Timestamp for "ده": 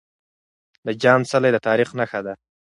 2.25-2.33